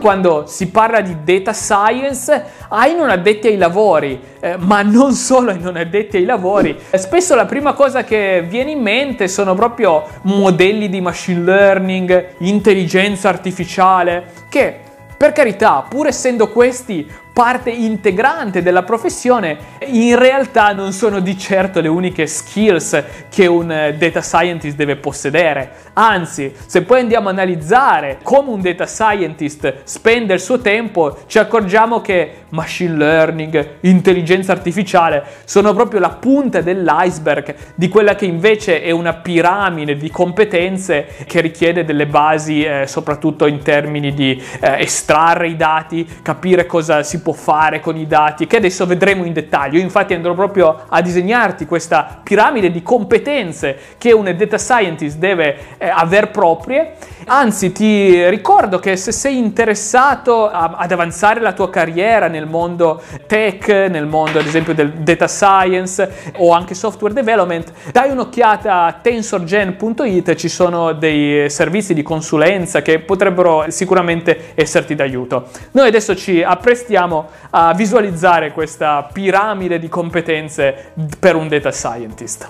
[0.00, 5.50] Quando si parla di data science ai non addetti ai lavori, eh, ma non solo
[5.50, 6.76] ai non addetti ai lavori.
[6.94, 13.28] Spesso la prima cosa che viene in mente sono proprio modelli di machine learning, intelligenza
[13.28, 14.88] artificiale, che
[15.20, 21.80] per carità, pur essendo questi parte integrante della professione, in realtà non sono di certo
[21.80, 25.88] le uniche skills che un eh, data scientist deve possedere.
[25.94, 31.38] Anzi, se poi andiamo a analizzare come un data scientist spende il suo tempo, ci
[31.38, 38.82] accorgiamo che machine learning, intelligenza artificiale sono proprio la punta dell'iceberg di quella che invece
[38.82, 44.80] è una piramide di competenze che richiede delle basi eh, soprattutto in termini di eh,
[44.80, 49.32] estrarre i dati, capire cosa si può fare con i dati, che adesso vedremo in
[49.32, 49.78] dettaglio.
[49.78, 55.56] Io infatti andrò proprio a disegnarti questa piramide di competenze che un data scientist deve
[55.78, 56.94] eh, aver proprie.
[57.26, 63.02] Anzi, ti ricordo che se sei interessato a, ad avanzare la tua carriera nel mondo
[63.26, 68.92] tech, nel mondo ad esempio del data science o anche software development, dai un'occhiata a
[68.92, 75.48] tensorgen.it, ci sono dei servizi di consulenza che potrebbero sicuramente esserti d'aiuto.
[75.72, 77.09] Noi adesso ci apprestiamo
[77.50, 82.48] a visualizzare questa piramide di competenze per un data scientist.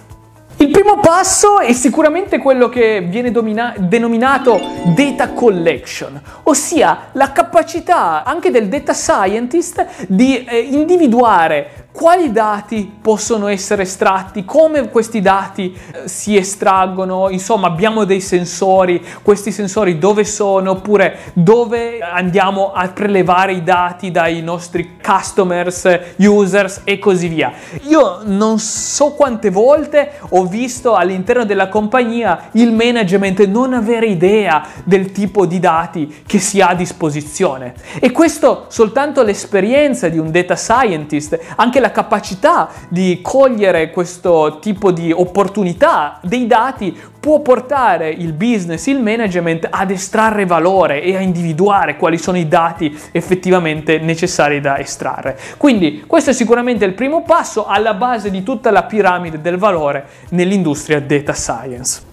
[0.61, 4.61] Il primo passo è sicuramente quello che viene domina- denominato
[4.95, 13.49] data collection, ossia la capacità anche del data scientist di eh, individuare quali dati possono
[13.49, 20.25] essere estratti, come questi dati eh, si estraggono, insomma abbiamo dei sensori, questi sensori dove
[20.25, 27.53] sono, oppure dove andiamo a prelevare i dati dai nostri customers, users e così via.
[27.83, 34.65] Io non so quante volte ho visto all'interno della compagnia il management non avere idea
[34.85, 40.31] del tipo di dati che si ha a disposizione e questo soltanto l'esperienza di un
[40.31, 48.09] data scientist, anche la capacità di cogliere questo tipo di opportunità dei dati può portare
[48.11, 53.99] il business, il management ad estrarre valore e a individuare quali sono i dati effettivamente
[53.99, 55.39] necessari da estrarre.
[55.57, 60.07] Quindi questo è sicuramente il primo passo alla base di tutta la piramide del valore
[60.31, 62.09] nell'industria data science.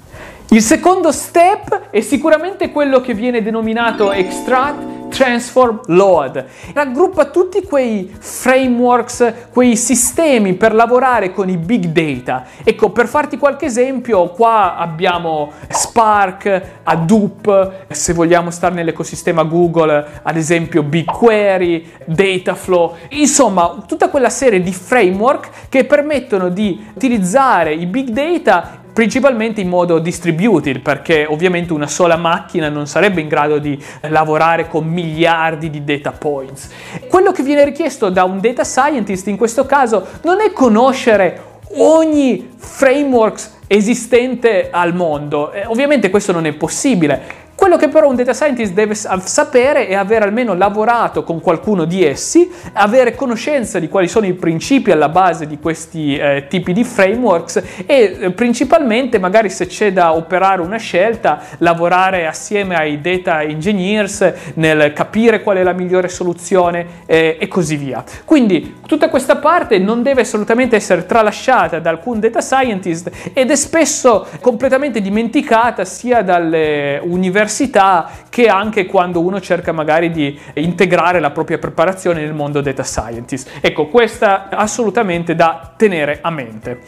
[0.49, 6.45] Il secondo step è sicuramente quello che viene denominato extract Transform Load.
[6.73, 12.45] Raggruppa tutti quei frameworks, quei sistemi per lavorare con i big data.
[12.63, 20.38] Ecco, per farti qualche esempio, qua abbiamo Spark, Hadoop, se vogliamo stare nell'ecosistema Google, ad
[20.38, 28.09] esempio BigQuery, Dataflow, insomma, tutta quella serie di framework che permettono di utilizzare i big
[28.09, 33.80] data principalmente in modo distributed, perché ovviamente una sola macchina non sarebbe in grado di
[34.09, 36.68] lavorare con miliardi di data points.
[37.08, 42.50] Quello che viene richiesto da un data scientist in questo caso non è conoscere ogni
[42.58, 45.52] framework esistente al mondo.
[45.52, 47.22] Eh, ovviamente questo non è possibile,
[47.67, 52.05] quello che però un data scientist deve sapere è aver almeno lavorato con qualcuno di
[52.05, 56.85] essi, avere conoscenza di quali sono i principi alla base di questi eh, tipi di
[56.85, 63.41] frameworks e eh, principalmente magari se c'è da operare una scelta, lavorare assieme ai data
[63.41, 68.01] engineers nel capire qual è la migliore soluzione eh, e così via.
[68.23, 73.55] Quindi tutta questa parte non deve assolutamente essere tralasciata da alcun data scientist ed è
[73.57, 81.19] spesso completamente dimenticata sia dalle università università che anche quando uno cerca magari di integrare
[81.19, 83.50] la propria preparazione nel mondo data scientist.
[83.62, 86.79] Ecco, questa assolutamente da tenere a mente.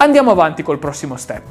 [0.00, 1.42] Andiamo avanti col prossimo step.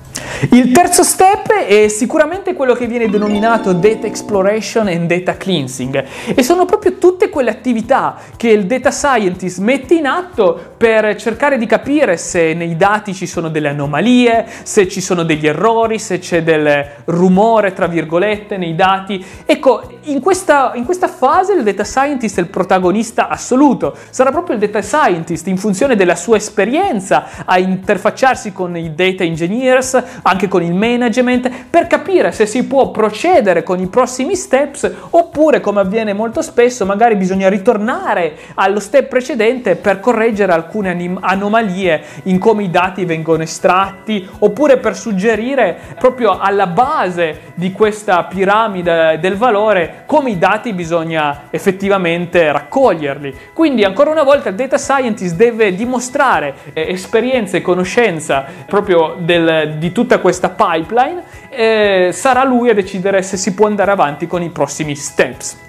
[0.52, 6.42] Il terzo step è sicuramente quello che viene denominato data exploration and data cleansing e
[6.44, 11.66] sono proprio tutte quelle attività che il data scientist mette in atto per cercare di
[11.66, 16.42] capire se nei dati ci sono delle anomalie, se ci sono degli errori, se c'è
[16.42, 19.26] del rumore tra virgolette nei dati.
[19.46, 24.56] Ecco, in questa, in questa fase il data scientist è il protagonista assoluto, sarà proprio
[24.56, 30.02] il data scientist in funzione della sua esperienza a interfacciarsi confrontarsi con i data engineers,
[30.22, 35.60] anche con il management, per capire se si può procedere con i prossimi steps oppure,
[35.60, 42.04] come avviene molto spesso, magari bisogna ritornare allo step precedente per correggere alcune anim- anomalie
[42.24, 49.18] in come i dati vengono estratti oppure per suggerire proprio alla base di questa piramide
[49.20, 53.34] del valore come i dati bisogna effettivamente raccoglierli.
[53.54, 59.76] Quindi ancora una volta il data scientist deve dimostrare eh, esperienza e conoscenza proprio del,
[59.78, 64.42] di tutta questa pipeline, eh, sarà lui a decidere se si può andare avanti con
[64.42, 65.66] i prossimi steps.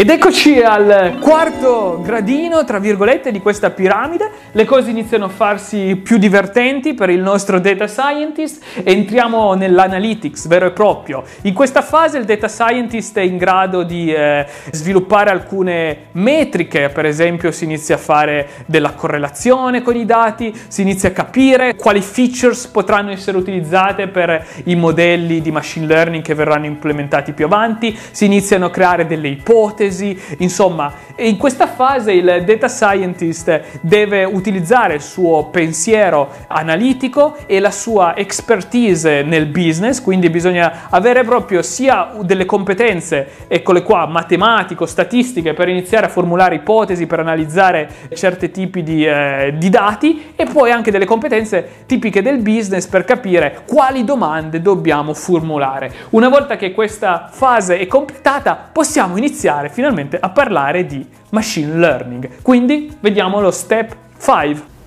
[0.00, 4.30] Ed eccoci al quarto gradino, tra virgolette, di questa piramide.
[4.52, 8.62] Le cose iniziano a farsi più divertenti per il nostro data scientist.
[8.84, 11.24] Entriamo nell'analytics vero e proprio.
[11.42, 17.04] In questa fase il data scientist è in grado di eh, sviluppare alcune metriche, per
[17.04, 22.02] esempio si inizia a fare della correlazione con i dati, si inizia a capire quali
[22.02, 27.98] features potranno essere utilizzate per i modelli di machine learning che verranno implementati più avanti,
[28.12, 34.24] si iniziano a creare delle ipotesi ipotesi, insomma, in questa fase il data scientist deve
[34.24, 41.62] utilizzare il suo pensiero analitico e la sua expertise nel business, quindi bisogna avere proprio
[41.62, 48.82] sia delle competenze, eccole qua, matematico-statistiche per iniziare a formulare ipotesi, per analizzare certi tipi
[48.82, 54.04] di, eh, di dati e poi anche delle competenze tipiche del business per capire quali
[54.04, 55.92] domande dobbiamo formulare.
[56.10, 62.42] Una volta che questa fase è completata possiamo iniziare finalmente a parlare di machine learning.
[62.42, 64.77] Quindi vediamo lo step 5.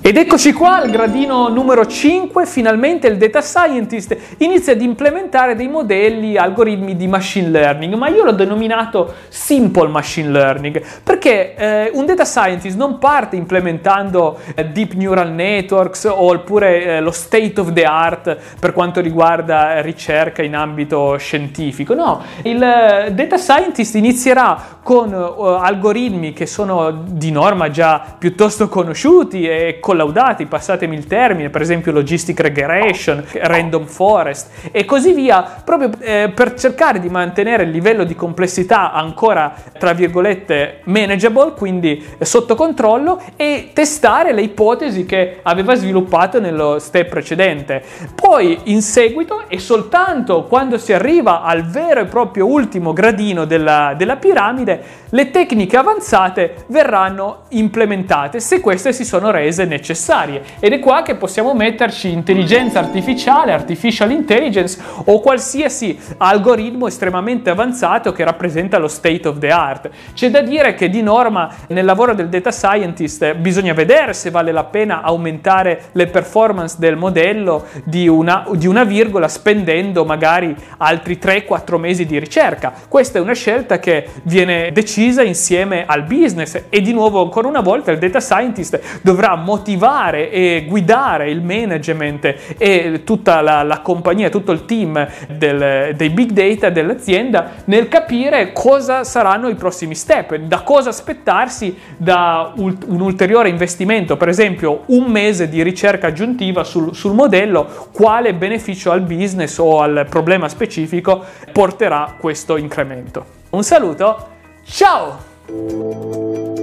[0.00, 5.68] Ed eccoci qua al gradino numero 5, finalmente il data scientist inizia ad implementare dei
[5.68, 12.04] modelli, algoritmi di machine learning, ma io l'ho denominato simple machine learning, perché eh, un
[12.06, 17.84] data scientist non parte implementando eh, deep neural networks oppure eh, lo state of the
[17.84, 25.12] art per quanto riguarda ricerca in ambito scientifico, no, il eh, data scientist inizierà con
[25.12, 31.62] uh, algoritmi che sono di norma già piuttosto conosciuti e collaudati, passatemi il termine, per
[31.62, 37.70] esempio logistic regression, random forest e così via, proprio eh, per cercare di mantenere il
[37.70, 45.38] livello di complessità ancora, tra virgolette, manageable, quindi sotto controllo e testare le ipotesi che
[45.42, 47.82] aveva sviluppato nello step precedente.
[48.14, 53.94] Poi in seguito e soltanto quando si arriva al vero e proprio ultimo gradino della,
[53.96, 60.42] della piramide, le tecniche avanzate verranno implementate se queste si sono rese necessarie.
[60.58, 68.12] Ed è qua che possiamo metterci intelligenza artificiale, artificial intelligence o qualsiasi algoritmo estremamente avanzato
[68.12, 69.90] che rappresenta lo state of the art.
[70.14, 74.52] C'è da dire che di norma nel lavoro del data scientist bisogna vedere se vale
[74.52, 81.18] la pena aumentare le performance del modello di una, di una virgola spendendo magari altri
[81.20, 82.72] 3-4 mesi di ricerca.
[82.88, 87.60] Questa è una scelta che viene decisa insieme al business e di nuovo ancora una
[87.60, 89.34] volta il data scientist dovrà
[89.66, 96.10] motivare e guidare il management e tutta la, la compagnia, tutto il team del, dei
[96.10, 103.00] big data dell'azienda nel capire cosa saranno i prossimi step, da cosa aspettarsi da un
[103.00, 109.00] ulteriore investimento, per esempio un mese di ricerca aggiuntiva sul, sul modello, quale beneficio al
[109.00, 113.24] business o al problema specifico porterà questo incremento.
[113.50, 114.28] Un saluto
[114.64, 116.54] Ciao!